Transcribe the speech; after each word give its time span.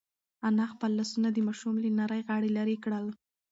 انا 0.47 0.65
خپل 0.73 0.91
لاسونه 0.99 1.29
د 1.33 1.37
ماشوم 1.47 1.75
له 1.83 1.89
نري 1.99 2.21
غاړې 2.27 2.49
لرې 2.57 2.77
کړل. 2.83 3.05